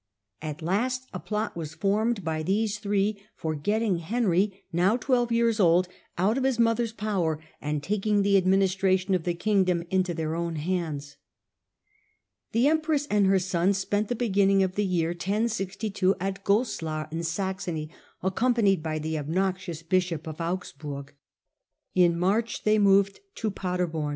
At 0.41 0.63
last 0.63 1.05
a 1.13 1.19
plot 1.19 1.55
was 1.55 1.75
formed 1.75 2.23
by 2.23 2.41
these 2.41 2.79
three 2.79 3.21
for 3.35 3.53
getting 3.53 3.99
Henry, 3.99 4.63
now 4.73 4.97
twelve 4.97 5.31
years 5.31 5.59
old, 5.59 5.87
out 6.17 6.39
of 6.39 6.43
his 6.43 6.57
mother's 6.57 6.91
power, 6.91 7.39
and 7.61 7.83
taking 7.83 8.23
the 8.23 8.35
administration 8.35 9.13
of 9.13 9.25
the 9.25 9.35
kingdom 9.35 9.83
into 9.91 10.15
their 10.15 10.33
own 10.33 10.55
hands. 10.55 11.17
The 12.51 12.67
empress 12.67 13.05
and 13.11 13.27
her 13.27 13.37
son 13.37 13.73
spent 13.73 14.07
the 14.07 14.15
beginning 14.15 14.63
of 14.63 14.73
the 14.73 14.85
year 14.87 15.09
1062 15.09 16.15
at 16.19 16.43
Goslar 16.43 17.07
in 17.11 17.21
Saxony, 17.21 17.91
accompanied 18.23 18.81
by 18.81 18.97
the 18.97 19.19
obnoxious 19.19 19.83
bishop 19.83 20.25
of 20.25 20.41
Augsburg. 20.41 21.13
In 21.93 22.17
March 22.17 22.63
they 22.63 22.79
moved 22.79 23.19
to 23.35 23.51
Paderbom. 23.51 24.09